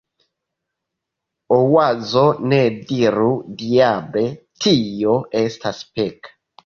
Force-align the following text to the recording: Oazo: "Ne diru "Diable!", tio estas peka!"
Oazo: 1.57 2.23
"Ne 2.53 2.61
diru 2.93 3.29
"Diable!", 3.61 4.25
tio 4.67 5.15
estas 5.43 5.85
peka!" 5.99 6.35